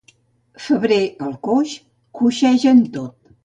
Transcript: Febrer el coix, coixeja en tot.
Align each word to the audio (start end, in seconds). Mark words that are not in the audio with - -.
Febrer 0.67 0.97
el 1.27 1.37
coix, 1.49 1.77
coixeja 2.23 2.77
en 2.77 2.85
tot. 3.01 3.35